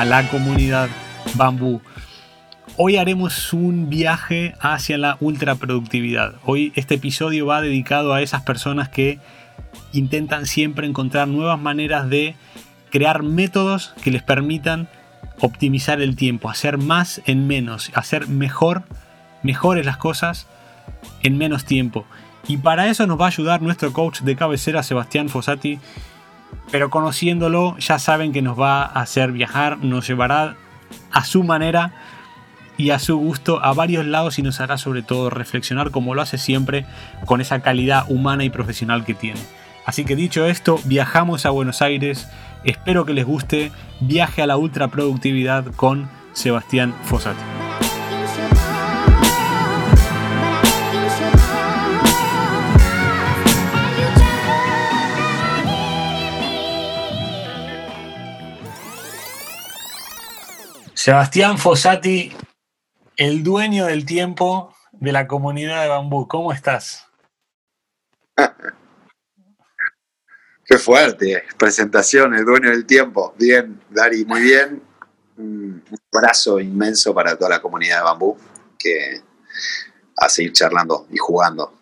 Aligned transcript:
A 0.00 0.06
la 0.06 0.26
comunidad 0.30 0.88
Bambú. 1.34 1.82
Hoy 2.78 2.96
haremos 2.96 3.52
un 3.52 3.90
viaje 3.90 4.54
hacia 4.58 4.96
la 4.96 5.18
ultraproductividad. 5.20 6.36
Hoy 6.46 6.72
este 6.74 6.94
episodio 6.94 7.44
va 7.44 7.60
dedicado 7.60 8.14
a 8.14 8.22
esas 8.22 8.40
personas 8.40 8.88
que 8.88 9.18
intentan 9.92 10.46
siempre 10.46 10.86
encontrar 10.86 11.28
nuevas 11.28 11.60
maneras 11.60 12.08
de 12.08 12.34
crear 12.88 13.22
métodos 13.22 13.92
que 14.02 14.10
les 14.10 14.22
permitan 14.22 14.88
optimizar 15.38 16.00
el 16.00 16.16
tiempo, 16.16 16.48
hacer 16.48 16.78
más 16.78 17.20
en 17.26 17.46
menos, 17.46 17.90
hacer 17.92 18.26
mejor, 18.26 18.84
mejores 19.42 19.84
las 19.84 19.98
cosas 19.98 20.46
en 21.22 21.36
menos 21.36 21.66
tiempo. 21.66 22.06
Y 22.48 22.56
para 22.56 22.88
eso 22.88 23.06
nos 23.06 23.20
va 23.20 23.26
a 23.26 23.28
ayudar 23.28 23.60
nuestro 23.60 23.92
coach 23.92 24.20
de 24.22 24.34
cabecera, 24.34 24.82
Sebastián 24.82 25.28
Fossati. 25.28 25.78
Pero 26.70 26.90
conociéndolo, 26.90 27.76
ya 27.78 27.98
saben 27.98 28.32
que 28.32 28.42
nos 28.42 28.58
va 28.58 28.82
a 28.82 29.00
hacer 29.00 29.32
viajar, 29.32 29.78
nos 29.78 30.06
llevará 30.06 30.56
a 31.10 31.24
su 31.24 31.42
manera 31.42 31.92
y 32.76 32.90
a 32.90 32.98
su 32.98 33.16
gusto 33.18 33.62
a 33.62 33.74
varios 33.74 34.06
lados 34.06 34.38
y 34.38 34.42
nos 34.42 34.60
hará 34.60 34.78
sobre 34.78 35.02
todo 35.02 35.28
reflexionar 35.28 35.90
como 35.90 36.14
lo 36.14 36.22
hace 36.22 36.38
siempre 36.38 36.86
con 37.26 37.40
esa 37.40 37.60
calidad 37.60 38.06
humana 38.08 38.44
y 38.44 38.50
profesional 38.50 39.04
que 39.04 39.14
tiene. 39.14 39.40
Así 39.84 40.04
que 40.04 40.16
dicho 40.16 40.46
esto, 40.46 40.78
viajamos 40.84 41.46
a 41.46 41.50
Buenos 41.50 41.82
Aires. 41.82 42.28
Espero 42.64 43.04
que 43.04 43.12
les 43.12 43.26
guste. 43.26 43.72
Viaje 44.00 44.42
a 44.42 44.46
la 44.46 44.56
ultraproductividad 44.56 45.64
con 45.74 46.08
Sebastián 46.32 46.94
Fossati. 47.04 47.59
Sebastián 61.00 61.56
Fossati, 61.56 62.30
el 63.16 63.42
dueño 63.42 63.86
del 63.86 64.04
tiempo 64.04 64.76
de 64.92 65.12
la 65.12 65.26
comunidad 65.26 65.80
de 65.80 65.88
Bambú. 65.88 66.28
¿Cómo 66.28 66.52
estás? 66.52 67.06
Qué 70.66 70.76
fuerte, 70.76 71.44
presentación, 71.56 72.34
el 72.34 72.44
dueño 72.44 72.68
del 72.68 72.84
tiempo. 72.84 73.34
Bien, 73.38 73.80
Dari, 73.88 74.26
muy 74.26 74.42
bien. 74.42 74.82
Un 75.38 75.82
abrazo 76.12 76.60
inmenso 76.60 77.14
para 77.14 77.34
toda 77.34 77.48
la 77.48 77.62
comunidad 77.62 77.96
de 77.96 78.02
Bambú 78.02 78.36
que 78.78 79.22
a 80.18 80.28
seguir 80.28 80.52
charlando 80.52 81.06
y 81.10 81.16
jugando. 81.16 81.72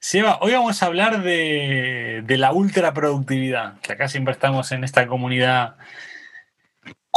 Seba, 0.00 0.38
hoy 0.42 0.52
vamos 0.52 0.82
a 0.82 0.86
hablar 0.86 1.22
de, 1.22 2.22
de 2.26 2.36
la 2.36 2.52
ultraproductividad, 2.52 3.80
que 3.80 3.94
acá 3.94 4.06
siempre 4.06 4.34
estamos 4.34 4.70
en 4.70 4.84
esta 4.84 5.06
comunidad 5.06 5.76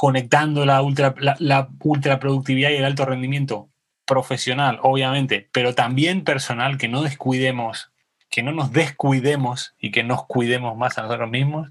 conectando 0.03 0.65
la, 0.65 0.81
ultra, 0.81 1.15
la, 1.39 1.69
ultraproductividad 1.79 2.71
y 2.71 2.75
el 2.75 2.83
alto 2.83 3.05
rendimiento 3.05 3.69
profesional, 4.05 4.79
obviamente, 4.81 5.47
pero 5.53 5.75
también 5.75 6.25
personal, 6.25 6.77
que 6.77 6.89
no 6.89 7.03
descuidemos, 7.03 7.93
que 8.29 8.43
no 8.43 8.51
nos 8.51 8.73
descuidemos 8.73 9.75
y 9.79 9.91
que 9.91 10.03
nos 10.03 10.25
cuidemos 10.25 10.75
más 10.75 10.97
a 10.97 11.03
nosotros 11.03 11.29
mismos. 11.29 11.69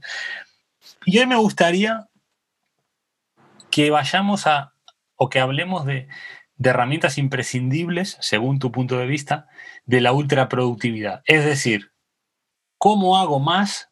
Y 1.04 1.18
hoy 1.18 1.26
me 1.26 1.36
gustaría 1.36 2.08
que 3.70 3.90
vayamos 3.90 4.46
a, 4.46 4.72
o 5.16 5.28
que 5.28 5.38
hablemos 5.38 5.84
de, 5.84 6.08
de 6.56 6.70
herramientas 6.70 7.18
imprescindibles, 7.18 8.16
según 8.22 8.58
tu 8.58 8.72
punto 8.72 8.96
de 8.96 9.04
vista, 9.04 9.46
de 9.84 10.00
la 10.00 10.12
ultraproductividad. 10.12 11.20
Es 11.26 11.44
decir, 11.44 11.92
¿cómo 12.78 13.18
hago 13.18 13.40
más, 13.40 13.90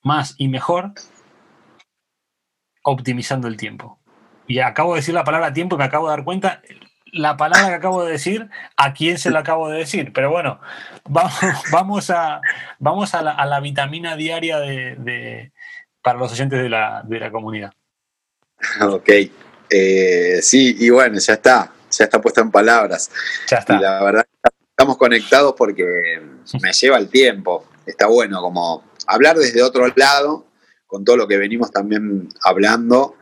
más 0.00 0.34
y 0.38 0.48
mejor 0.48 0.94
optimizando 2.88 3.48
el 3.48 3.56
tiempo. 3.56 3.98
Y 4.46 4.60
acabo 4.60 4.94
de 4.94 5.00
decir 5.00 5.14
la 5.14 5.24
palabra 5.24 5.52
tiempo 5.52 5.76
y 5.76 5.78
me 5.78 5.84
acabo 5.84 6.06
de 6.06 6.16
dar 6.16 6.24
cuenta, 6.24 6.62
la 7.12 7.36
palabra 7.36 7.68
que 7.68 7.74
acabo 7.74 8.02
de 8.02 8.12
decir, 8.12 8.48
a 8.76 8.94
quién 8.94 9.18
se 9.18 9.30
la 9.30 9.40
acabo 9.40 9.68
de 9.68 9.78
decir. 9.78 10.12
Pero 10.14 10.30
bueno, 10.30 10.58
vamos, 11.08 11.32
vamos, 11.72 12.10
a, 12.10 12.40
vamos 12.78 13.14
a, 13.14 13.22
la, 13.22 13.60
vitamina 13.60 14.16
diaria 14.16 14.58
de, 14.58 15.52
para 16.02 16.18
los 16.18 16.32
oyentes 16.32 16.62
de 16.62 16.68
la, 16.68 17.30
comunidad. 17.30 17.72
Ok, 18.82 19.08
eh, 19.70 20.40
sí, 20.42 20.74
y 20.80 20.90
bueno, 20.90 21.18
ya 21.20 21.34
está, 21.34 21.70
ya 21.90 22.04
está 22.04 22.20
puesta 22.20 22.40
en 22.40 22.50
palabras. 22.50 23.10
Ya 23.48 23.58
está. 23.58 23.76
Y 23.76 23.80
la 23.80 24.02
verdad, 24.02 24.26
estamos 24.70 24.96
conectados 24.96 25.54
porque 25.56 26.20
me 26.60 26.72
lleva 26.72 26.96
el 26.96 27.08
tiempo. 27.08 27.68
Está 27.86 28.06
bueno 28.06 28.40
como 28.40 28.82
hablar 29.06 29.36
desde 29.36 29.62
otro 29.62 29.86
lado 29.94 30.47
con 30.88 31.04
todo 31.04 31.18
lo 31.18 31.28
que 31.28 31.36
venimos 31.36 31.70
también 31.70 32.30
hablando 32.42 33.14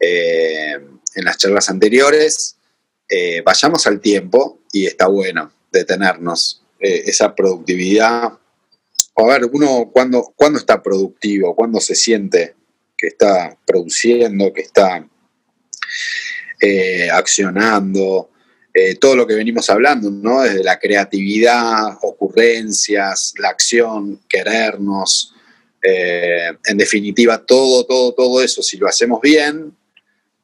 eh, 0.00 0.72
en 1.14 1.24
las 1.24 1.36
charlas 1.36 1.68
anteriores, 1.68 2.56
eh, 3.08 3.42
vayamos 3.44 3.86
al 3.86 4.00
tiempo 4.00 4.60
y 4.72 4.86
está 4.86 5.06
bueno 5.06 5.52
detenernos. 5.70 6.58
Eh, 6.80 7.04
esa 7.06 7.32
productividad. 7.32 8.24
A 8.24 9.24
ver, 9.24 9.44
uno 9.52 9.90
cuando, 9.92 10.32
cuando 10.34 10.58
está 10.58 10.82
productivo, 10.82 11.54
cuando 11.54 11.78
se 11.80 11.94
siente 11.94 12.56
que 12.96 13.08
está 13.08 13.56
produciendo, 13.64 14.52
que 14.52 14.62
está 14.62 15.06
accionando, 17.12 18.30
todo 19.00 19.16
lo 19.16 19.26
que 19.26 19.34
venimos 19.34 19.68
hablando, 19.68 20.10
¿no? 20.10 20.42
Desde 20.42 20.64
la 20.64 20.78
creatividad, 20.78 21.98
ocurrencias, 22.02 23.34
la 23.38 23.48
acción, 23.50 24.20
querernos, 24.28 25.31
eh, 25.82 26.52
en 26.64 26.76
definitiva, 26.76 27.44
todo, 27.44 27.84
todo, 27.84 28.14
todo 28.14 28.40
eso, 28.40 28.62
si 28.62 28.76
lo 28.76 28.86
hacemos 28.86 29.20
bien, 29.20 29.76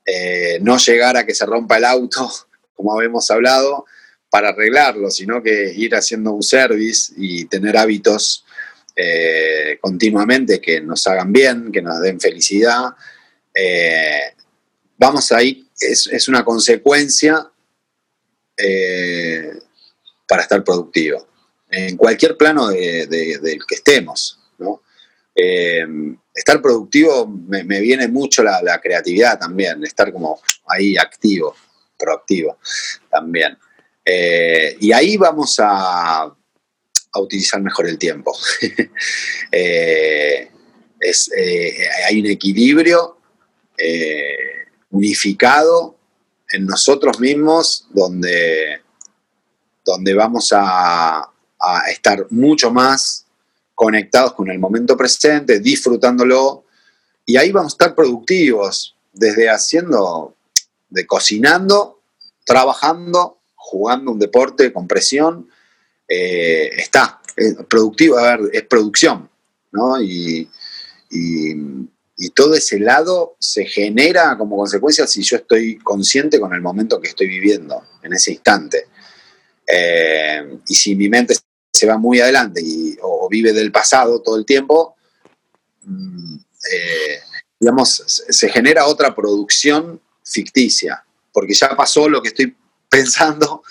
eh, 0.04 0.58
no 0.60 0.78
llegar 0.78 1.16
a 1.16 1.24
que 1.24 1.34
se 1.34 1.46
rompa 1.46 1.76
el 1.76 1.84
auto, 1.84 2.28
como 2.74 2.92
habíamos 2.92 3.30
hablado, 3.30 3.86
para 4.30 4.48
arreglarlo, 4.48 5.10
sino 5.10 5.42
que 5.42 5.72
ir 5.74 5.94
haciendo 5.94 6.32
un 6.32 6.42
service 6.42 7.12
y 7.16 7.44
tener 7.46 7.76
hábitos 7.76 8.44
eh, 8.96 9.78
continuamente 9.80 10.60
que 10.60 10.80
nos 10.80 11.06
hagan 11.06 11.32
bien, 11.32 11.70
que 11.70 11.80
nos 11.80 12.00
den 12.02 12.20
felicidad. 12.20 12.90
vamos 14.98 15.30
ahí, 15.32 15.66
es, 15.80 16.08
es 16.08 16.28
una 16.28 16.44
consecuencia 16.44 17.48
para 20.26 20.42
estar 20.42 20.64
productivo, 20.64 21.28
en 21.70 21.96
cualquier 21.96 22.36
plano 22.36 22.68
del 22.68 23.08
que 23.66 23.74
estemos. 23.76 24.38
Eh, 25.40 25.86
estar 26.34 26.60
productivo 26.60 27.28
me, 27.28 27.62
viene 27.62 28.08
mucho 28.08 28.42
la, 28.42 28.80
creatividad 28.82 29.38
también, 29.38 29.84
estar 29.84 30.12
como 30.12 30.40
ahí 30.66 30.96
activo, 30.96 31.54
proactivo 31.96 32.58
también. 33.08 33.56
Eh, 34.04 34.76
y 34.80 34.90
ahí 34.90 35.16
vamos 35.16 35.56
a, 35.60 36.34
utilizar 37.14 37.60
mejor 37.62 37.86
el 37.86 37.98
tiempo. 37.98 38.36
Eh, 39.50 40.50
hay 42.08 42.20
un 42.20 42.26
equilibrio 42.26 43.18
unificado 44.90 45.96
en 46.50 46.66
nosotros 46.66 47.20
mismos 47.20 47.86
donde, 47.90 48.82
donde 49.84 50.14
vamos 50.14 50.52
a, 50.52 51.20
a 51.20 51.90
estar 51.90 52.26
mucho 52.30 52.72
más 52.72 53.27
conectados 53.78 54.32
con 54.32 54.50
el 54.50 54.58
momento 54.58 54.96
presente, 54.96 55.60
disfrutándolo, 55.60 56.64
y 57.24 57.36
ahí 57.36 57.52
vamos 57.52 57.74
a 57.74 57.74
estar 57.74 57.94
productivos, 57.94 58.96
desde 59.12 59.48
haciendo, 59.48 60.34
de 60.88 61.06
cocinando, 61.06 62.00
trabajando, 62.44 63.38
jugando 63.54 64.10
un 64.10 64.18
deporte 64.18 64.72
con 64.72 64.88
presión, 64.88 65.48
eh, 66.08 66.72
está, 66.76 67.22
productivo, 67.68 68.18
a 68.18 68.36
ver, 68.36 68.50
es 68.52 68.62
producción, 68.64 69.30
¿no? 69.70 70.02
Y, 70.02 70.50
todo 72.34 72.54
ese 72.54 72.80
lado 72.80 73.36
se 73.38 73.64
genera 73.64 74.36
como 74.36 74.56
consecuencia 74.56 75.06
si 75.06 75.22
yo 75.22 75.36
estoy 75.36 75.78
consciente 75.78 76.40
con 76.40 76.52
el 76.52 76.60
momento 76.60 77.00
que 77.00 77.08
estoy 77.08 77.28
viviendo 77.28 77.82
en 78.02 78.12
ese 78.12 78.32
instante. 78.32 78.86
Eh, 79.66 80.58
y 80.66 80.74
si 80.74 80.94
mi 80.94 81.08
mente 81.08 81.34
se 81.78 81.86
va 81.86 81.96
muy 81.96 82.20
adelante 82.20 82.60
y, 82.60 82.96
vive 83.28 83.52
del 83.52 83.72
pasado 83.72 84.20
todo 84.22 84.36
el 84.36 84.44
tiempo, 84.44 84.96
mm, 85.82 86.36
eh, 86.72 87.20
digamos, 87.60 88.02
se 88.06 88.48
genera 88.48 88.86
otra 88.86 89.14
producción 89.14 90.00
ficticia, 90.24 91.04
porque 91.32 91.54
ya 91.54 91.76
pasó 91.76 92.08
lo 92.08 92.22
que 92.22 92.28
estoy 92.28 92.56
pensando 92.88 93.62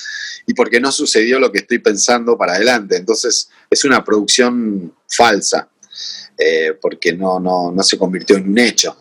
y 0.45 0.53
porque 0.53 0.79
no 0.79 0.91
sucedió 0.91 1.39
lo 1.39 1.51
que 1.51 1.59
estoy 1.59 1.79
pensando 1.79 2.37
para 2.37 2.53
adelante. 2.53 2.97
Entonces 2.97 3.49
es 3.69 3.83
una 3.83 4.03
producción 4.03 4.95
falsa, 5.09 5.69
eh, 6.37 6.77
porque 6.79 7.13
no, 7.13 7.39
no, 7.39 7.71
no, 7.71 7.83
se 7.83 7.97
convirtió 7.97 8.37
en 8.37 8.49
un 8.49 8.57
hecho. 8.57 8.95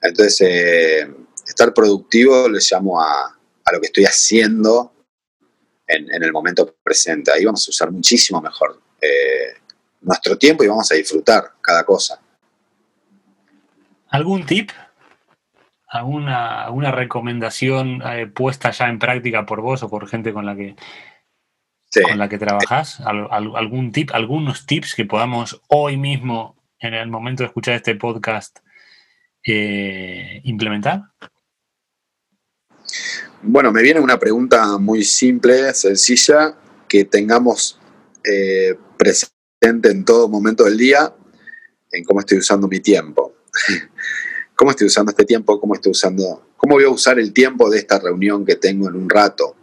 Entonces, 0.00 0.40
eh, 0.40 1.14
estar 1.46 1.72
productivo 1.72 2.48
le 2.48 2.58
llamo 2.60 3.00
a, 3.00 3.38
a 3.64 3.72
lo 3.72 3.80
que 3.80 3.86
estoy 3.86 4.04
haciendo 4.04 4.92
en, 5.86 6.22
el 6.22 6.32
momento 6.32 6.76
presente. 6.82 7.30
Ahí 7.32 7.44
vamos 7.44 7.66
a 7.66 7.70
usar 7.70 7.90
muchísimo 7.90 8.40
mejor 8.40 8.80
nuestro 10.02 10.36
tiempo 10.36 10.64
y 10.64 10.68
vamos 10.68 10.90
a 10.92 10.96
disfrutar 10.96 11.52
cada 11.60 11.84
cosa. 11.84 12.20
¿Algún 14.08 14.44
tip? 14.44 14.70
¿Alguna, 15.88 16.64
alguna 16.64 16.90
recomendación 16.90 18.02
eh, 18.02 18.26
puesta 18.26 18.70
ya 18.70 18.88
en 18.88 18.98
práctica 18.98 19.44
por 19.44 19.60
vos 19.60 19.82
o 19.82 19.90
por 19.90 20.08
gente 20.08 20.32
con 20.32 20.46
la 20.46 20.56
que, 20.56 20.74
con 22.02 22.18
la 22.18 22.28
que 22.28 22.38
trabajas? 22.38 23.00
¿Algún 23.00 23.92
tip, 23.92 24.10
algunos 24.12 24.66
tips 24.66 24.94
que 24.94 25.04
podamos 25.04 25.60
hoy 25.68 25.96
mismo, 25.96 26.56
en 26.78 26.94
el 26.94 27.08
momento 27.08 27.42
de 27.42 27.48
escuchar 27.48 27.74
este 27.74 27.94
podcast, 27.94 28.58
eh, 29.44 30.40
implementar? 30.44 31.02
Bueno, 33.42 33.72
me 33.72 33.82
viene 33.82 34.00
una 34.00 34.18
pregunta 34.18 34.78
muy 34.78 35.04
simple, 35.04 35.74
sencilla, 35.74 36.54
que 36.88 37.04
tengamos 37.04 37.78
eh, 38.24 38.76
presente 38.96 39.41
en 39.62 40.04
todo 40.04 40.28
momento 40.28 40.64
del 40.64 40.76
día 40.76 41.14
en 41.90 42.04
cómo 42.04 42.20
estoy 42.20 42.38
usando 42.38 42.66
mi 42.66 42.80
tiempo. 42.80 43.34
¿Cómo 44.56 44.70
estoy 44.70 44.86
usando 44.86 45.10
este 45.10 45.24
tiempo? 45.24 45.60
¿Cómo 45.60 45.74
estoy 45.74 45.92
usando? 45.92 46.50
¿Cómo 46.56 46.74
voy 46.74 46.84
a 46.84 46.88
usar 46.88 47.18
el 47.18 47.32
tiempo 47.32 47.70
de 47.70 47.78
esta 47.78 47.98
reunión 47.98 48.44
que 48.44 48.56
tengo 48.56 48.88
en 48.88 48.96
un 48.96 49.08
rato? 49.08 49.56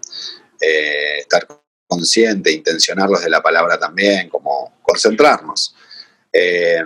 Eh, 0.59 1.19
estar 1.19 1.47
consciente, 1.87 2.51
intencionarlos 2.51 3.23
de 3.23 3.29
la 3.29 3.41
palabra 3.41 3.79
también, 3.79 4.29
como 4.29 4.79
concentrarnos. 4.81 5.75
Eh, 6.31 6.81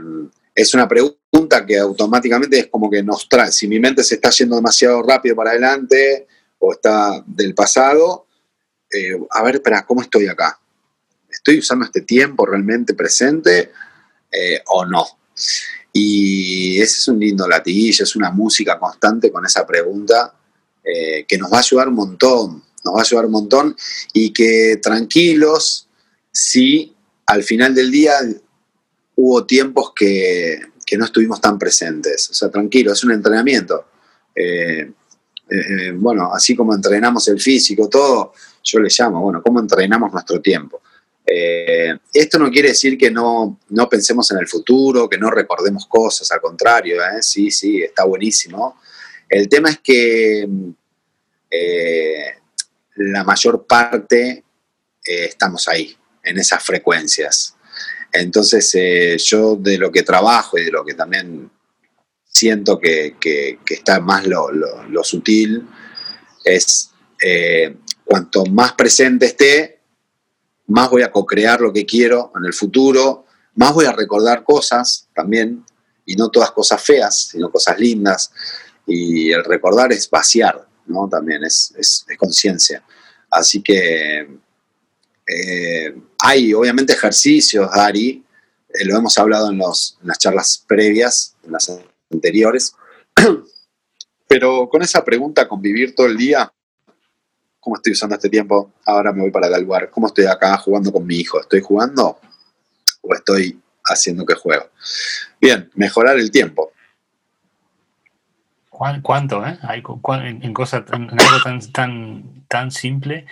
es 0.55 0.73
una 0.73 0.87
pregunta 0.87 1.65
que 1.65 1.77
automáticamente 1.77 2.59
es 2.59 2.67
como 2.67 2.89
que 2.89 3.03
nos 3.03 3.27
trae, 3.27 3.51
si 3.51 3.67
mi 3.67 3.79
mente 3.79 4.03
se 4.03 4.15
está 4.15 4.29
yendo 4.29 4.55
demasiado 4.55 5.01
rápido 5.01 5.35
para 5.35 5.51
adelante 5.51 6.27
o 6.59 6.73
está 6.73 7.23
del 7.25 7.53
pasado, 7.53 8.27
eh, 8.91 9.19
a 9.31 9.43
ver, 9.43 9.55
espera, 9.55 9.85
¿cómo 9.85 10.01
estoy 10.01 10.27
acá? 10.27 10.59
¿Estoy 11.33 11.59
usando 11.59 11.85
este 11.85 12.01
tiempo 12.01 12.45
realmente 12.45 12.93
presente 12.93 13.71
o 14.67 14.85
no? 14.85 15.05
Y 15.91 16.81
ese 16.81 16.99
es 16.99 17.07
un 17.07 17.19
lindo 17.19 17.47
latiguillo, 17.47 18.03
es 18.03 18.15
una 18.15 18.31
música 18.31 18.79
constante 18.79 19.31
con 19.31 19.45
esa 19.45 19.65
pregunta 19.65 20.33
eh, 20.83 21.23
que 21.25 21.37
nos 21.37 21.51
va 21.51 21.57
a 21.57 21.61
ayudar 21.61 21.87
un 21.87 21.95
montón, 21.95 22.63
nos 22.83 22.95
va 22.95 22.99
a 22.99 23.03
ayudar 23.03 23.25
un 23.27 23.31
montón 23.31 23.75
y 24.11 24.33
que 24.33 24.79
tranquilos 24.81 25.87
si 26.31 26.93
al 27.27 27.43
final 27.43 27.73
del 27.73 27.89
día 27.89 28.13
hubo 29.15 29.45
tiempos 29.45 29.93
que, 29.95 30.59
no 30.95 31.05
estuvimos 31.05 31.41
tan 31.41 31.57
presentes. 31.57 32.29
O 32.29 32.35
sea, 32.35 32.51
tranquilo, 32.51 32.93
es 32.93 33.03
un 33.03 33.13
entrenamiento. 33.13 33.83
Eh, 34.35 34.91
eh, 35.49 35.91
bueno, 35.95 36.31
así 36.31 36.55
como 36.55 36.75
entrenamos 36.75 37.27
el 37.29 37.41
físico, 37.41 37.89
todo, 37.89 38.33
yo 38.63 38.79
le 38.79 38.89
llamo, 38.95 39.19
bueno, 39.21 39.41
¿cómo 39.41 39.59
entrenamos 39.59 40.13
nuestro 40.13 40.39
tiempo? 40.39 40.82
Eh, 41.25 41.97
esto 42.13 42.37
no 42.37 42.51
quiere 42.51 42.69
decir 42.69 42.97
que 42.97 43.09
no, 43.09 43.59
pensemos 43.89 44.29
en 44.31 44.39
el 44.39 44.47
futuro, 44.47 45.09
que 45.09 45.17
no 45.17 45.29
recordemos 45.29 45.85
cosas, 45.87 46.29
al 46.31 46.41
contrario, 46.41 47.01
¿eh? 47.01 47.21
sí, 47.21 47.49
sí, 47.49 47.81
está 47.81 48.03
buenísimo. 48.03 48.79
El 49.29 49.47
tema 49.47 49.69
es 49.69 49.79
que 49.79 50.47
eh, 51.49 52.25
la 52.95 53.23
mayor 53.23 53.65
parte 53.65 54.43
estamos 55.05 55.67
ahí, 55.67 55.95
en 56.23 56.39
esas 56.39 56.63
frecuencias. 56.63 57.55
Entonces 58.11 58.71
yo 59.25 59.55
de 59.55 59.77
lo 59.77 59.91
que 59.91 60.03
trabajo 60.03 60.57
y 60.57 60.63
de 60.63 60.71
lo 60.71 60.85
que 60.85 60.93
también 60.93 61.49
siento 62.23 62.79
que, 62.79 63.15
está 63.67 63.99
más 63.99 64.25
lo, 64.27 64.51
lo 64.51 65.03
sutil 65.03 65.67
es 66.45 66.91
cuanto 68.05 68.45
más 68.45 68.73
presente 68.73 69.25
esté, 69.25 69.82
más 70.67 70.89
voy 70.89 71.01
a 71.03 71.11
co-crear 71.11 71.61
lo 71.61 71.73
que 71.73 71.85
quiero 71.85 72.31
en 72.37 72.45
el 72.45 72.53
futuro, 72.53 73.25
más 73.55 73.73
voy 73.73 73.85
a 73.85 73.91
recordar 73.91 74.43
cosas 74.43 75.07
también, 75.13 75.63
y 76.05 76.15
no 76.15 76.29
todas 76.29 76.51
cosas 76.51 76.81
feas, 76.81 77.29
sino 77.29 77.51
cosas 77.51 77.79
lindas. 77.79 78.31
Y 78.85 79.31
el 79.31 79.43
recordar 79.43 79.91
es 79.91 80.09
vaciar, 80.09 80.67
¿no? 80.87 81.07
También 81.07 81.43
es, 81.43 82.05
conciencia. 82.17 82.83
Así 83.29 83.61
que 83.61 84.27
eh, 85.27 85.95
hay 86.19 86.53
obviamente 86.53 86.93
ejercicios, 86.93 87.69
Dari, 87.73 88.23
eh, 88.69 88.85
lo 88.85 88.97
hemos 88.97 89.17
hablado 89.17 89.51
en, 89.51 89.57
los, 89.57 89.97
en 90.01 90.07
las 90.09 90.17
charlas 90.17 90.63
previas, 90.67 91.35
en 91.43 91.53
las 91.53 91.71
anteriores, 92.11 92.75
pero 94.27 94.67
con 94.69 94.81
esa 94.81 95.03
pregunta, 95.03 95.47
convivir 95.47 95.95
todo 95.95 96.07
el 96.07 96.17
día, 96.17 96.51
¿Cómo 97.63 97.77
estoy 97.77 97.93
usando 97.93 98.15
este 98.15 98.29
tiempo? 98.29 98.73
Ahora 98.85 99.13
me 99.13 99.21
voy 99.21 99.31
para 99.31 99.49
tal 99.49 99.61
lugar. 99.61 99.89
¿Cómo 99.89 100.07
estoy 100.07 100.25
acá 100.25 100.57
jugando 100.57 100.91
con 100.91 101.07
mi 101.07 101.15
hijo? 101.15 101.39
¿Estoy 101.39 101.61
jugando 101.61 102.19
o 103.01 103.13
estoy 103.13 103.57
haciendo 103.85 104.25
que 104.25 104.35
juego? 104.35 104.65
Bien, 105.39 105.71
mejorar 105.73 106.17
el 106.17 106.29
tiempo. 106.29 106.73
¿Cuánto, 108.69 109.45
eh? 109.47 109.57
en, 109.61 110.53
cosas, 110.53 110.83
algo 110.91 111.41
tan, 111.41 111.71
tan, 111.71 112.45
tan 112.49 112.69
simple. 112.69 113.27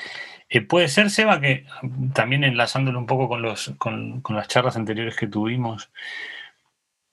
Eh, 0.47 0.61
puede 0.61 0.87
ser, 0.87 1.09
Seba, 1.09 1.41
que 1.41 1.65
también 2.13 2.45
enlazándolo 2.45 2.99
un 2.99 3.07
poco 3.07 3.27
con, 3.27 3.41
los, 3.41 3.73
con, 3.77 4.23
las 4.29 4.47
charlas 4.47 4.77
anteriores 4.77 5.17
que 5.17 5.27
tuvimos, 5.27 5.91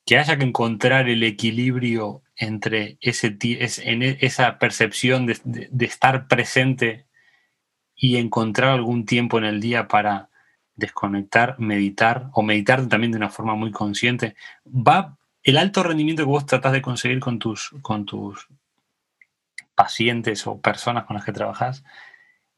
que 0.06 0.18
haya 0.18 0.38
que 0.38 0.44
encontrar 0.44 1.08
el 1.08 1.24
equilibrio 1.24 2.22
entre 2.36 2.96
ese, 3.00 3.36
en 3.40 4.02
esa 4.02 4.58
percepción 4.60 5.26
de, 5.26 5.40
de, 5.44 5.84
estar 5.84 6.28
presente 6.28 7.07
y 7.98 8.16
encontrar 8.16 8.70
algún 8.70 9.04
tiempo 9.04 9.38
en 9.38 9.44
el 9.44 9.60
día 9.60 9.88
para 9.88 10.30
desconectar, 10.76 11.58
meditar 11.58 12.30
o 12.32 12.42
meditar 12.42 12.86
también 12.86 13.10
de 13.10 13.18
una 13.18 13.28
forma 13.28 13.56
muy 13.56 13.72
consciente, 13.72 14.36
va 14.66 15.18
el 15.42 15.58
alto 15.58 15.82
rendimiento 15.82 16.22
que 16.22 16.30
vos 16.30 16.46
tratás 16.46 16.72
de 16.72 16.80
conseguir 16.80 17.18
con 17.18 17.40
tus, 17.40 17.70
con 17.82 18.06
tus 18.06 18.46
pacientes 19.74 20.46
o 20.46 20.60
personas 20.60 21.04
con 21.04 21.16
las 21.16 21.24
que 21.24 21.32
trabajas, 21.32 21.84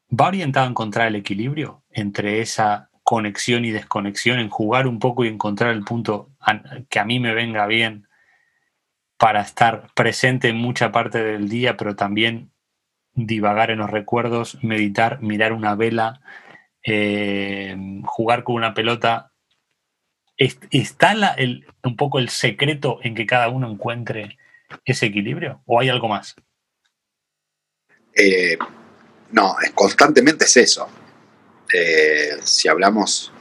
va 0.09 0.27
orientado 0.27 0.67
a 0.67 0.69
encontrar 0.69 1.07
el 1.07 1.15
equilibrio 1.15 1.83
entre 1.89 2.41
esa 2.41 2.89
conexión 3.03 3.65
y 3.65 3.71
desconexión, 3.71 4.39
en 4.39 4.49
jugar 4.49 4.87
un 4.87 4.99
poco 4.99 5.25
y 5.25 5.27
encontrar 5.27 5.71
el 5.71 5.83
punto 5.83 6.29
que 6.89 6.99
a 6.99 7.05
mí 7.05 7.19
me 7.19 7.33
venga 7.33 7.65
bien 7.65 8.07
para 9.17 9.41
estar 9.41 9.87
presente 9.95 10.49
en 10.49 10.57
mucha 10.57 10.91
parte 10.91 11.23
del 11.23 11.49
día, 11.49 11.77
pero 11.77 11.95
también 11.95 12.51
divagar 13.13 13.71
en 13.71 13.79
los 13.79 13.89
recuerdos, 13.89 14.57
meditar, 14.63 15.21
mirar 15.21 15.53
una 15.53 15.75
vela, 15.75 16.21
eh, 16.85 17.75
jugar 18.05 18.43
con 18.43 18.55
una 18.55 18.73
pelota. 18.73 19.31
¿Está 20.37 21.35
un 21.83 21.95
poco 21.95 22.17
el 22.17 22.29
secreto 22.29 22.99
en 23.03 23.13
que 23.13 23.27
cada 23.27 23.49
uno 23.49 23.69
encuentre 23.69 24.39
ese 24.85 25.07
equilibrio 25.07 25.61
o 25.65 25.79
hay 25.79 25.89
algo 25.89 26.07
más? 26.07 26.35
Eh, 28.15 28.57
no, 29.31 29.55
constantemente 29.75 30.45
es 30.45 30.57
eso. 30.57 30.89
Eh, 31.71 32.37
si 32.41 32.67
hablamos, 32.67 33.31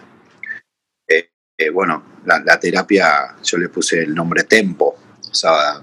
bueno, 1.73 2.21
la, 2.25 2.41
la, 2.41 2.59
terapia, 2.59 3.37
yo 3.43 3.59
le 3.59 3.69
puse 3.69 4.03
el 4.03 4.15
nombre 4.15 4.45
tempo, 4.45 4.97
o 5.31 5.35
sea, 5.35 5.83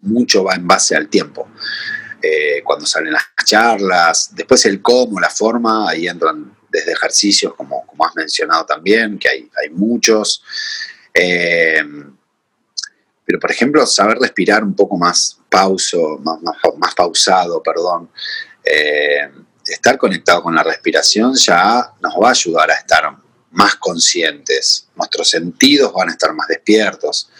mucho 0.00 0.44
va 0.44 0.54
en 0.54 0.66
base 0.66 0.96
al 0.96 1.08
tiempo. 1.08 1.48
Eh, 2.26 2.62
cuando 2.64 2.86
salen 2.86 3.12
las 3.12 3.24
charlas, 3.44 4.34
después 4.34 4.64
el 4.64 4.80
cómo, 4.80 5.20
la 5.20 5.28
forma, 5.28 5.90
ahí 5.90 6.08
entran 6.08 6.56
desde 6.70 6.92
ejercicios, 6.92 7.54
como, 7.54 7.86
como 7.86 8.06
has 8.06 8.16
mencionado 8.16 8.64
también, 8.64 9.18
que 9.18 9.28
hay, 9.28 9.50
hay 9.62 9.68
muchos. 9.70 10.42
Eh, 11.12 11.84
pero, 13.26 13.38
por 13.38 13.50
ejemplo, 13.50 13.84
saber 13.84 14.18
respirar 14.18 14.64
un 14.64 14.74
poco 14.74 14.96
más 14.96 15.38
pauso, 15.50 16.18
más, 16.22 16.38
más, 16.78 16.94
pausado, 16.94 17.62
perdón. 17.62 18.10
Eh, 18.64 19.30
estar 19.66 19.98
conectado 19.98 20.42
con 20.42 20.54
la 20.54 20.62
respiración 20.62 21.34
ya 21.34 21.92
nos 22.00 22.14
va 22.14 22.28
a 22.28 22.30
ayudar 22.32 22.70
a 22.70 22.74
estar 22.74 23.04
más 23.54 23.76
conscientes, 23.76 24.88
nuestros 24.96 25.30
sentidos 25.30 25.92
van 25.92 26.10
a 26.10 26.12
estar 26.12 26.32
más 26.34 26.48
despiertos. 26.48 27.30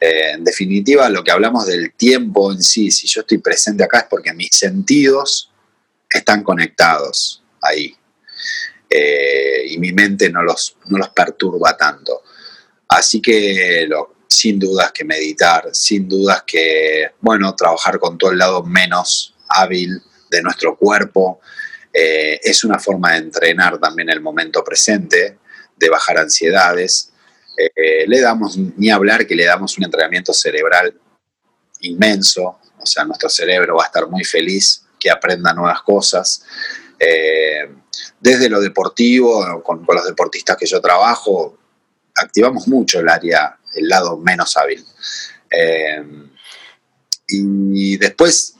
Eh, 0.00 0.32
en 0.32 0.44
definitiva, 0.44 1.08
lo 1.08 1.22
que 1.22 1.30
hablamos 1.30 1.66
del 1.66 1.92
tiempo 1.92 2.52
en 2.52 2.62
sí, 2.62 2.90
si 2.90 3.06
yo 3.06 3.20
estoy 3.20 3.38
presente 3.38 3.84
acá 3.84 4.00
es 4.00 4.06
porque 4.08 4.32
mis 4.32 4.50
sentidos 4.52 5.50
están 6.08 6.42
conectados 6.42 7.42
ahí. 7.60 7.94
Eh, 8.90 9.66
y 9.68 9.78
mi 9.78 9.92
mente 9.92 10.30
no 10.30 10.42
los, 10.42 10.76
los 10.88 11.08
perturba 11.10 11.76
tanto. 11.76 12.22
Así 12.88 13.20
que 13.20 13.86
sin 14.26 14.58
dudas 14.58 14.92
que 14.92 15.04
meditar, 15.04 15.68
sin 15.72 16.08
dudas 16.08 16.42
que, 16.46 17.10
bueno, 17.20 17.54
trabajar 17.54 17.98
con 17.98 18.16
todo 18.16 18.30
el 18.30 18.38
lado 18.38 18.62
menos 18.62 19.34
hábil 19.48 20.00
de 20.30 20.42
nuestro 20.42 20.76
cuerpo, 20.76 21.40
eh, 21.92 22.38
es 22.42 22.64
una 22.64 22.78
forma 22.78 23.12
de 23.12 23.18
entrenar 23.18 23.78
también 23.78 24.10
el 24.10 24.20
momento 24.20 24.62
presente, 24.62 25.38
de 25.78 25.88
bajar 25.88 26.18
ansiedades. 26.18 27.12
Eh, 27.56 28.06
le 28.06 28.20
damos, 28.20 28.56
ni 28.56 28.90
hablar 28.90 29.26
que 29.26 29.34
le 29.34 29.44
damos 29.44 29.76
un 29.78 29.84
entrenamiento 29.84 30.32
cerebral 30.32 30.94
inmenso, 31.80 32.58
o 32.80 32.86
sea, 32.86 33.04
nuestro 33.04 33.28
cerebro 33.28 33.76
va 33.76 33.84
a 33.84 33.86
estar 33.86 34.08
muy 34.08 34.24
feliz 34.24 34.84
que 34.98 35.10
aprenda 35.10 35.52
nuevas 35.52 35.82
cosas. 35.82 36.44
Eh, 36.98 37.68
desde 38.20 38.48
lo 38.48 38.60
deportivo, 38.60 39.62
con, 39.62 39.84
los 39.88 40.04
deportistas 40.04 40.56
que 40.56 40.66
yo 40.66 40.80
trabajo, 40.80 41.58
activamos 42.16 42.66
mucho 42.68 43.00
el 43.00 43.08
área, 43.08 43.58
el 43.74 43.88
lado 43.88 44.16
menos 44.16 44.56
hábil. 44.56 44.84
Eh, 45.50 46.04
y 47.28 47.96
después 47.98 48.54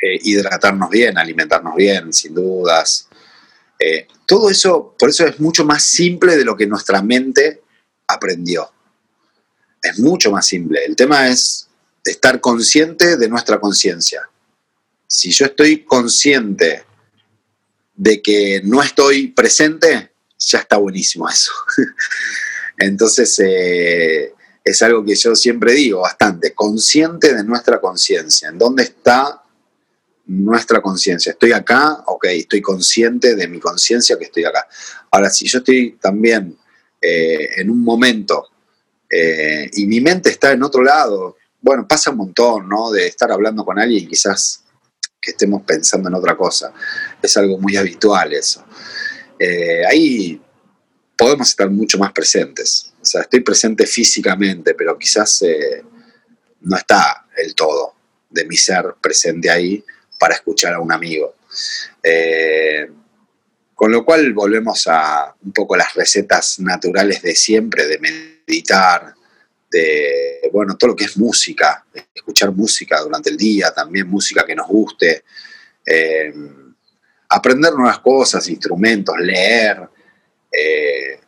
hidratarnos 0.00 0.88
bien, 0.90 1.18
alimentarnos 1.18 1.74
bien, 1.74 2.12
sin 2.12 2.32
dudas. 2.32 3.08
Todo 4.28 4.50
eso, 4.50 4.94
por 4.98 5.08
eso 5.08 5.24
es 5.26 5.40
mucho 5.40 5.64
más 5.64 5.82
simple 5.82 6.36
de 6.36 6.44
lo 6.44 6.54
que 6.54 6.66
nuestra 6.66 7.00
mente 7.00 7.62
aprendió. 8.06 8.70
Es 9.82 9.98
mucho 10.00 10.30
más 10.30 10.46
simple. 10.46 10.84
El 10.84 10.94
tema 10.94 11.28
es 11.28 11.66
estar 12.04 12.38
consciente 12.38 13.16
de 13.16 13.26
nuestra 13.26 13.58
conciencia. 13.58 14.28
Si 15.06 15.30
yo 15.30 15.46
estoy 15.46 15.82
consciente 15.82 16.84
de 17.94 18.20
que 18.20 18.60
no 18.64 18.82
estoy 18.82 19.28
presente, 19.28 20.12
ya 20.38 20.58
está 20.58 20.76
buenísimo 20.76 21.26
eso. 21.26 21.52
Entonces, 22.76 23.34
eh, 23.38 24.34
es 24.62 24.82
algo 24.82 25.06
que 25.06 25.14
yo 25.14 25.34
siempre 25.36 25.72
digo 25.72 26.02
bastante, 26.02 26.52
consciente 26.52 27.34
de 27.34 27.44
nuestra 27.44 27.80
conciencia, 27.80 28.50
en 28.50 28.58
dónde 28.58 28.82
está 28.82 29.42
nuestra 30.28 30.82
conciencia. 30.82 31.32
Estoy 31.32 31.52
acá, 31.52 32.02
ok, 32.06 32.26
estoy 32.26 32.60
consciente 32.60 33.34
de 33.34 33.48
mi 33.48 33.58
conciencia 33.58 34.18
que 34.18 34.26
estoy 34.26 34.44
acá. 34.44 34.68
Ahora, 35.10 35.30
si 35.30 35.46
yo 35.46 35.58
estoy 35.58 35.98
también 36.00 36.56
eh, 37.00 37.48
en 37.56 37.70
un 37.70 37.82
momento 37.82 38.48
eh, 39.08 39.70
y 39.72 39.86
mi 39.86 40.00
mente 40.00 40.30
está 40.30 40.52
en 40.52 40.62
otro 40.62 40.82
lado, 40.82 41.36
bueno, 41.60 41.88
pasa 41.88 42.10
un 42.10 42.18
montón, 42.18 42.68
¿no? 42.68 42.90
De 42.90 43.06
estar 43.06 43.32
hablando 43.32 43.64
con 43.64 43.78
alguien 43.78 44.04
y 44.04 44.06
quizás 44.06 44.64
que 45.20 45.30
estemos 45.30 45.62
pensando 45.62 46.10
en 46.10 46.14
otra 46.14 46.36
cosa. 46.36 46.72
Es 47.22 47.36
algo 47.38 47.58
muy 47.58 47.76
habitual 47.76 48.32
eso. 48.34 48.64
Eh, 49.38 49.82
ahí 49.86 50.40
podemos 51.16 51.48
estar 51.48 51.70
mucho 51.70 51.98
más 51.98 52.12
presentes. 52.12 52.92
O 53.00 53.04
sea, 53.04 53.22
estoy 53.22 53.40
presente 53.40 53.86
físicamente, 53.86 54.74
pero 54.74 54.98
quizás 54.98 55.42
no 56.60 56.76
está 56.76 57.26
el 57.36 57.54
todo 57.54 57.94
de 58.28 58.44
mi 58.44 58.56
ser 58.56 58.94
presente 59.00 59.48
ahí 59.48 59.82
para 60.18 60.34
escuchar 60.34 60.74
a 60.74 60.80
un 60.80 60.92
amigo. 60.92 61.36
Eh, 62.02 62.88
con 63.74 63.92
lo 63.92 64.04
cual 64.04 64.32
volvemos 64.32 64.86
a 64.88 65.34
un 65.40 65.52
poco 65.52 65.76
las 65.76 65.94
recetas 65.94 66.58
naturales 66.58 67.22
de 67.22 67.34
siempre, 67.36 67.86
de 67.86 67.98
meditar, 67.98 69.14
de, 69.70 70.50
bueno, 70.52 70.76
todo 70.76 70.90
lo 70.90 70.96
que 70.96 71.04
es 71.04 71.16
música, 71.16 71.86
escuchar 72.12 72.50
música 72.50 73.00
durante 73.00 73.30
el 73.30 73.36
día, 73.36 73.72
también 73.72 74.08
música 74.08 74.44
que 74.44 74.56
nos 74.56 74.66
guste, 74.66 75.22
eh, 75.86 76.34
aprender 77.28 77.72
nuevas 77.72 78.00
cosas, 78.00 78.48
instrumentos, 78.48 79.14
leer, 79.20 79.88
eh, 80.50 81.20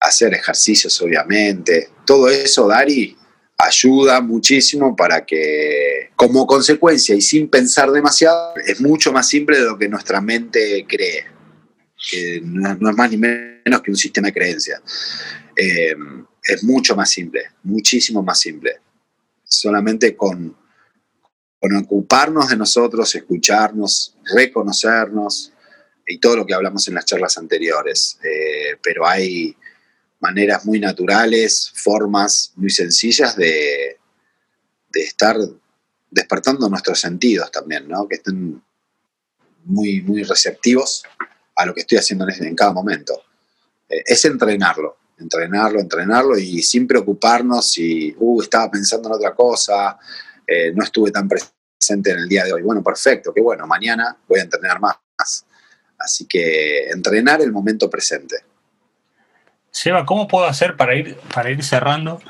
hacer 0.00 0.32
ejercicios, 0.34 1.00
obviamente. 1.02 1.90
Todo 2.06 2.28
eso, 2.28 2.66
Dari, 2.68 3.16
ayuda 3.58 4.20
muchísimo 4.20 4.96
para 4.96 5.24
que, 5.24 6.10
como 6.16 6.46
consecuencia 6.46 7.14
y 7.14 7.20
sin 7.20 7.48
pensar 7.48 7.90
demasiado, 7.90 8.54
es 8.66 8.80
mucho 8.80 9.12
más 9.12 9.28
simple 9.28 9.58
de 9.58 9.64
lo 9.64 9.78
que 9.78 9.88
nuestra 9.88 10.20
mente 10.20 10.84
cree, 10.88 11.24
que 12.10 12.40
no, 12.42 12.90
es 12.90 12.96
más 12.96 13.10
ni 13.10 13.16
menos 13.16 13.82
que 13.82 13.90
un 13.90 13.96
sistema 13.96 14.28
de 14.28 14.34
creencias. 14.34 14.80
Eh, 15.56 15.94
es 16.42 16.62
mucho 16.62 16.94
más 16.94 17.10
simple, 17.10 17.42
muchísimo 17.62 18.22
más 18.22 18.40
simple. 18.40 18.80
Solamente 19.44 20.16
con, 20.16 20.56
con 21.60 21.76
ocuparnos 21.76 22.50
de 22.50 22.56
nosotros, 22.56 23.14
escucharnos, 23.14 24.16
reconocernos 24.34 25.52
y 26.06 26.18
todo 26.18 26.36
lo 26.36 26.46
que 26.46 26.54
hablamos 26.54 26.86
en 26.88 26.94
las 26.94 27.06
charlas 27.06 27.38
anteriores. 27.38 28.18
Eh, 28.22 28.76
pero 28.82 29.06
hay 29.06 29.56
maneras 30.24 30.64
muy 30.64 30.80
naturales, 30.80 31.70
formas 31.74 32.52
muy 32.56 32.70
sencillas 32.70 33.36
de, 33.36 33.98
de 34.90 35.00
estar 35.02 35.36
despertando 36.10 36.66
nuestros 36.70 36.98
sentidos 36.98 37.50
también, 37.50 37.86
¿no? 37.86 38.08
que 38.08 38.14
estén 38.16 38.62
muy, 39.64 40.00
muy 40.00 40.22
receptivos 40.22 41.02
a 41.56 41.66
lo 41.66 41.74
que 41.74 41.80
estoy 41.80 41.98
haciendo 41.98 42.26
en, 42.28 42.56
cada 42.56 42.72
momento. 42.72 43.20
Eh, 43.88 44.02
es 44.06 44.24
entrenarlo, 44.24 44.96
entrenarlo, 45.18 45.78
entrenarlo 45.78 46.38
y 46.38 46.62
sin 46.62 46.86
preocuparnos 46.86 47.70
si, 47.70 48.14
uh, 48.18 48.40
estaba 48.40 48.70
pensando 48.70 49.08
en 49.08 49.16
otra 49.16 49.34
cosa, 49.34 49.98
eh, 50.46 50.72
no 50.74 50.84
estuve 50.84 51.10
tan 51.10 51.28
presente 51.28 52.12
en 52.12 52.18
el 52.20 52.28
día 52.28 52.44
de 52.44 52.54
hoy. 52.54 52.62
Bueno, 52.62 52.82
perfecto, 52.82 53.32
qué 53.34 53.42
bueno, 53.42 53.66
mañana 53.66 54.16
voy 54.26 54.40
a 54.40 54.44
entrenar 54.44 54.80
más. 54.80 54.96
Así 55.98 56.26
que 56.26 56.88
entrenar 56.88 57.42
el 57.42 57.52
momento 57.52 57.90
presente. 57.90 58.53
Seba, 59.74 60.06
¿cómo 60.06 60.28
puedo 60.28 60.46
hacer 60.46 60.76
para 60.76 60.94
ir, 60.94 61.16
para 61.34 61.50
ir 61.50 61.64
cerrando? 61.64 62.22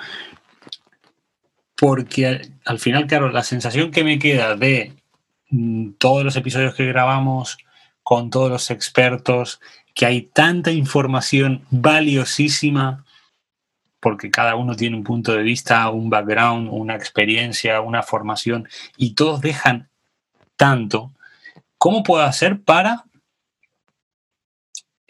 Porque 1.76 2.40
al, 2.64 2.78
final, 2.78 3.06
claro, 3.06 3.30
la 3.30 3.44
sensación 3.44 3.90
que 3.90 4.02
me 4.02 4.18
queda 4.18 4.56
de 4.56 4.94
mm, 5.50 5.90
todos 5.98 6.24
los 6.24 6.36
episodios 6.36 6.74
que 6.74 6.86
grabamos 6.86 7.58
con 8.02 8.30
todos 8.30 8.50
los 8.50 8.70
expertos, 8.70 9.60
que 9.94 10.06
hay 10.06 10.22
tanta 10.22 10.70
información 10.70 11.66
valiosísima, 11.70 13.04
porque 14.00 14.30
cada 14.30 14.54
uno 14.54 14.74
tiene 14.74 14.96
un 14.96 15.04
punto 15.04 15.32
de 15.32 15.42
vista, 15.42 15.90
un 15.90 16.08
background, 16.08 16.70
una 16.72 16.96
experiencia, 16.96 17.82
una 17.82 18.02
formación, 18.02 18.66
y 18.96 19.14
todos 19.14 19.42
dejan 19.42 19.90
tanto. 20.56 21.12
¿Cómo 21.76 22.04
puedo 22.04 22.22
hacer 22.22 22.62
para 22.62 23.04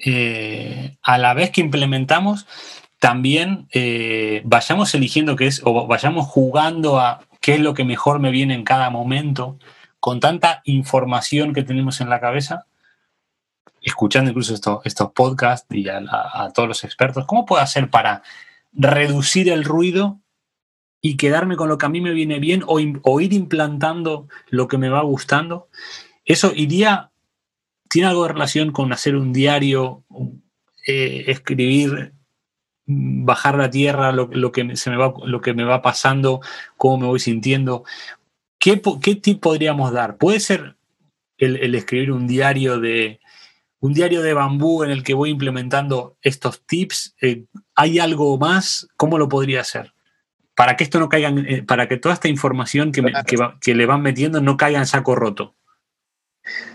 eh, 0.04 0.98
a 1.02 1.16
la 1.16 1.32
vez 1.32 1.50
que 1.50 1.62
implementamos, 1.62 2.46
también 2.98 3.68
eh, 3.72 4.42
vayamos 4.44 4.94
eligiendo 4.94 5.34
qué 5.34 5.46
es, 5.46 5.62
o 5.64 5.86
vayamos 5.86 6.26
jugando 6.26 7.00
a 7.00 7.20
qué 7.40 7.54
es 7.54 7.60
lo 7.60 7.72
que 7.72 7.84
mejor 7.84 8.18
me 8.18 8.30
viene 8.30 8.54
en 8.54 8.64
cada 8.64 8.90
momento, 8.90 9.58
con 10.00 10.20
tanta 10.20 10.60
información 10.64 11.54
que 11.54 11.62
tenemos 11.62 12.02
en 12.02 12.10
la 12.10 12.20
cabeza, 12.20 12.66
escuchando 13.80 14.30
incluso 14.30 14.82
estos 14.84 15.12
podcasts 15.12 15.66
y 15.74 15.88
a, 15.88 16.50
todos 16.54 16.68
los 16.68 16.84
expertos, 16.84 17.24
¿cómo 17.24 17.46
puedo 17.46 17.62
hacer 17.62 17.88
para 17.88 18.22
reducir 18.72 19.48
el 19.48 19.64
ruido 19.64 20.20
y 21.00 21.16
quedarme 21.16 21.56
con 21.56 21.68
lo 21.68 21.78
que 21.78 21.86
a 21.86 21.90
mí 21.90 22.00
me 22.02 22.12
viene 22.12 22.38
bien 22.40 22.62
o 22.66 23.20
ir 23.20 23.32
implantando 23.32 24.28
lo 24.48 24.68
que 24.68 24.78
me 24.78 24.90
va 24.90 25.02
gustando? 25.02 25.68
Eso 26.24 26.52
iría 26.54 27.10
¿Tiene 27.94 28.08
algo 28.08 28.24
de 28.24 28.32
relación 28.32 28.72
con 28.72 28.92
hacer 28.92 29.14
un 29.14 29.32
diario, 29.32 30.02
eh, 30.84 31.26
escribir, 31.28 32.12
bajar 32.86 33.56
la 33.56 33.70
tierra, 33.70 34.10
lo, 34.10 34.50
que 34.50 34.74
se 34.74 34.90
me 34.90 34.96
va, 34.96 35.14
lo 35.24 35.40
que 35.40 35.54
me 35.54 35.62
va 35.62 35.80
pasando, 35.80 36.40
cómo 36.76 36.98
me 36.98 37.06
voy 37.06 37.20
sintiendo? 37.20 37.84
¿Qué, 38.58 38.82
qué 39.00 39.14
tip 39.14 39.40
podríamos 39.40 39.92
dar? 39.92 40.16
¿Puede 40.16 40.40
ser 40.40 40.74
el, 41.38 41.72
escribir 41.72 42.10
un 42.10 42.26
diario 42.26 42.80
de 42.80 43.20
un 43.78 43.94
diario 43.94 44.22
de 44.22 44.34
bambú 44.34 44.82
en 44.82 44.90
el 44.90 45.04
que 45.04 45.14
voy 45.14 45.30
implementando 45.30 46.16
estos 46.20 46.66
tips? 46.66 47.14
Eh, 47.22 47.44
¿Hay 47.76 48.00
algo 48.00 48.36
más? 48.38 48.88
¿Cómo 48.96 49.18
lo 49.18 49.28
podría 49.28 49.60
hacer? 49.60 49.94
Para 50.56 50.74
que 50.74 50.82
esto 50.82 50.98
no 50.98 51.08
caiga, 51.08 51.32
eh, 51.46 51.62
para 51.62 51.86
que 51.86 51.96
toda 51.98 52.14
esta 52.14 52.26
información 52.26 52.90
que, 52.90 53.04
que 53.60 53.74
le 53.76 53.86
van 53.86 54.02
metiendo 54.02 54.40
no 54.40 54.56
caiga 54.56 54.80
en 54.80 54.86
saco 54.86 55.14
roto. 55.14 55.54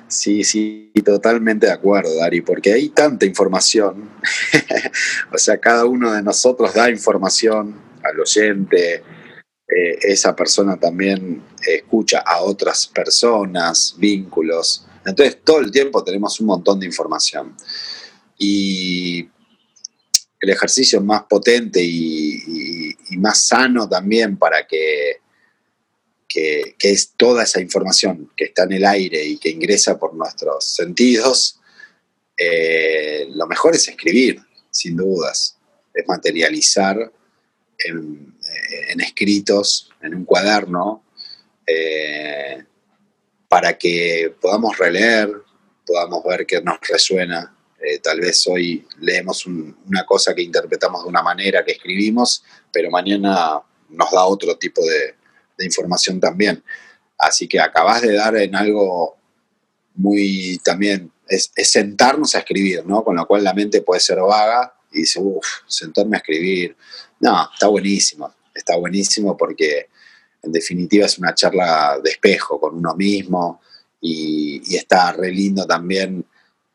Sí, 0.08 0.44
sí, 0.44 0.92
totalmente 1.06 1.68
de 1.68 1.72
acuerdo, 1.72 2.16
Dari, 2.16 2.42
porque 2.42 2.74
hay 2.74 2.90
tanta 2.90 3.26
información. 3.26 4.10
o 5.34 5.38
sea, 5.38 5.60
cada 5.60 5.86
uno 5.86 6.12
de 6.12 6.24
nosotros 6.24 6.74
da 6.74 6.90
información 6.90 7.76
al 8.04 8.20
oyente, 8.20 8.96
eh, 8.96 10.00
esa 10.02 10.36
persona 10.36 10.78
también 10.80 11.44
escucha 11.62 12.20
a 12.20 12.42
otras 12.42 12.88
personas, 12.88 13.96
vínculos. 14.00 14.88
Entonces, 15.06 15.38
todo 15.44 15.60
el 15.60 15.70
tiempo 15.70 16.04
tenemos 16.04 16.40
un 16.40 16.48
montón 16.48 16.80
de 16.80 16.88
información. 16.88 17.56
Y 18.38 19.30
el 20.40 20.50
ejercicio 20.50 21.02
más 21.02 21.24
potente 21.24 21.84
y 21.84 22.96
más 23.18 23.46
sano 23.46 23.88
también 23.88 24.38
para 24.38 24.66
que 24.66 25.20
que, 26.30 26.76
es 26.80 27.14
toda 27.18 27.44
esa 27.44 27.60
información 27.60 28.32
que 28.38 28.46
está 28.46 28.64
en 28.64 28.74
el 28.74 28.86
aire 28.86 29.26
y 29.26 29.38
que 29.38 29.50
ingresa 29.50 29.98
por 29.98 30.14
nuestros 30.14 30.64
sentidos, 30.66 31.60
eh, 32.38 33.28
lo 33.32 33.48
mejor 33.48 33.76
es 33.76 33.88
escribir, 33.88 34.40
sin 34.70 34.96
dudas, 34.96 35.58
es 35.94 36.08
materializar 36.08 37.12
en, 37.80 38.38
eh, 38.70 38.96
escritos, 39.00 39.90
en 40.02 40.16
un 40.16 40.24
cuaderno, 40.24 41.04
eh, 41.66 42.64
para 43.48 43.78
que 43.78 44.34
podamos 44.40 44.78
releer, 44.78 45.34
podamos 45.86 46.24
ver 46.24 46.46
qué 46.46 46.62
nos 46.62 46.80
resuena. 46.88 47.56
tal 48.04 48.20
vez 48.20 48.46
hoy 48.46 48.86
leemos 49.00 49.46
una 49.48 50.06
cosa 50.06 50.36
que 50.36 50.44
interpretamos 50.44 51.04
de 51.04 51.10
una 51.10 51.24
manera 51.24 51.64
que 51.64 51.72
escribimos, 51.72 52.44
pero 52.72 52.92
mañana 52.92 53.62
nos 53.90 54.12
da 54.12 54.26
otro 54.26 54.58
tipo 54.58 54.82
de, 54.84 55.16
de 55.60 55.66
información 55.66 56.20
también. 56.20 56.64
Así 57.18 57.48
que 57.48 57.60
acabas 57.60 58.02
de 58.02 58.14
dar 58.14 58.36
en 58.38 58.56
algo 58.56 59.18
muy 59.96 60.60
también, 60.64 61.12
es, 61.28 61.52
sentarnos 61.64 62.34
a 62.34 62.40
escribir, 62.40 62.86
¿no? 62.86 63.04
Con 63.04 63.18
lo 63.18 63.28
cual 63.28 63.44
la 63.44 63.54
mente 63.54 63.82
puede 63.82 64.00
ser 64.00 64.20
vaga 64.20 64.74
y 64.92 65.02
dice, 65.02 65.20
uff, 65.22 65.46
sentarme 65.68 66.18
a 66.18 66.20
escribir. 66.20 66.76
No, 67.20 67.50
está 67.54 67.68
buenísimo, 67.68 68.34
está 68.56 68.78
buenísimo 68.78 69.36
porque 69.36 69.90
en 70.42 70.52
definitiva 70.54 71.06
es 71.06 71.20
una 71.20 71.36
charla 71.36 72.00
de 72.02 72.12
espejo 72.12 72.60
con 72.60 72.76
uno 72.76 72.96
mismo 72.96 73.62
y, 74.02 74.76
está 74.76 75.12
re 75.12 75.32
lindo 75.32 75.66
también 75.66 76.26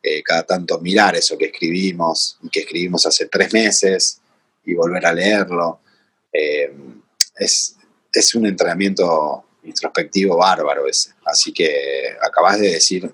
eh, 0.03 0.21
cada 0.21 0.43
tanto 0.43 0.79
mirar 0.79 1.15
eso 1.15 1.35
que 1.35 1.45
escribimos 1.45 2.37
y 2.43 2.49
que 2.49 2.59
escribimos 2.59 3.05
hace 3.07 3.25
tres 3.25 3.51
meses 3.51 4.21
y 4.63 4.75
volver 4.75 5.07
a 5.07 5.13
leerlo. 5.13 5.79
Eh, 6.31 6.71
es, 7.37 7.75
es 8.15 8.35
un 8.35 8.45
entrenamiento 8.45 9.45
introspectivo 9.63 10.37
bárbaro 10.37 10.87
ese. 10.87 11.11
Así 11.25 11.51
que 11.51 12.15
acabas 12.21 12.59
de 12.59 12.71
decir 12.71 13.13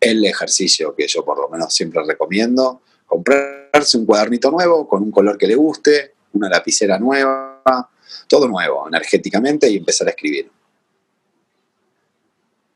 el 0.00 0.24
ejercicio 0.24 0.94
que 0.94 1.06
yo 1.06 1.24
por 1.24 1.38
lo 1.38 1.48
menos 1.48 1.74
siempre 1.74 2.02
recomiendo. 2.06 2.82
Comprarse 3.06 3.98
un 3.98 4.06
cuadernito 4.06 4.50
nuevo 4.50 4.88
con 4.88 5.02
un 5.02 5.10
color 5.10 5.38
que 5.38 5.46
le 5.46 5.54
guste, 5.54 6.14
una 6.32 6.48
lapicera 6.48 6.98
nueva, 6.98 7.90
todo 8.26 8.48
nuevo, 8.48 8.88
energéticamente 8.88 9.68
y 9.70 9.76
empezar 9.76 10.08
a 10.08 10.10
escribir. 10.10 10.50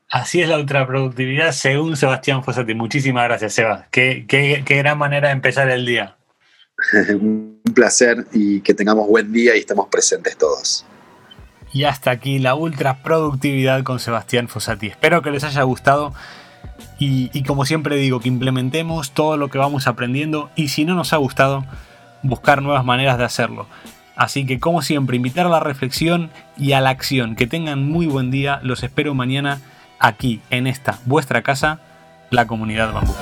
Así 0.09 0.41
es 0.41 0.47
la 0.47 0.57
ultraproductividad 0.57 1.51
según 1.51 1.97
Sebastián 1.97 2.43
Fossati. 2.43 2.73
Muchísimas 2.73 3.25
gracias, 3.25 3.53
Seba. 3.53 3.87
Qué, 3.91 4.25
qué, 4.27 4.63
qué 4.65 4.77
gran 4.77 4.97
manera 4.97 5.27
de 5.27 5.33
empezar 5.33 5.69
el 5.69 5.85
día. 5.85 6.17
un 7.09 7.61
placer 7.75 8.25
y 8.31 8.61
que 8.61 8.73
tengamos 8.73 9.07
buen 9.07 9.33
día 9.33 9.55
y 9.55 9.59
estemos 9.59 9.87
presentes 9.89 10.37
todos. 10.37 10.85
Y 11.73 11.83
hasta 11.83 12.11
aquí 12.11 12.39
la 12.39 12.55
ultra 12.55 13.03
productividad 13.03 13.83
con 13.83 13.99
Sebastián 13.99 14.47
Fossati. 14.47 14.87
Espero 14.87 15.21
que 15.21 15.31
les 15.31 15.43
haya 15.43 15.63
gustado 15.63 16.13
y, 16.99 17.43
como 17.43 17.65
siempre 17.65 17.95
digo, 17.97 18.19
que 18.19 18.29
implementemos 18.29 19.11
todo 19.11 19.37
lo 19.37 19.49
que 19.49 19.57
vamos 19.57 19.87
aprendiendo 19.87 20.49
y 20.55 20.69
si 20.69 20.85
no 20.85 20.95
nos 20.95 21.13
ha 21.13 21.17
gustado, 21.17 21.65
buscar 22.23 22.61
nuevas 22.61 22.85
maneras 22.85 23.17
de 23.17 23.25
hacerlo. 23.25 23.67
Así 24.15 24.47
que 24.47 24.59
como 24.59 24.81
siempre, 24.81 25.15
invitar 25.15 25.45
a 25.45 25.49
la 25.49 25.59
reflexión 25.59 26.31
y 26.57 26.71
a 26.71 26.81
la 26.81 26.89
acción. 26.89 27.35
Que 27.35 27.45
tengan 27.45 27.87
muy 27.87 28.07
buen 28.07 28.31
día. 28.31 28.59
Los 28.63 28.81
espero 28.81 29.13
mañana 29.13 29.59
aquí 29.99 30.41
en 30.49 30.65
esta 30.65 30.97
vuestra 31.05 31.43
casa, 31.43 31.79
la 32.31 32.47
comunidad 32.47 32.93
bambú. 32.93 33.13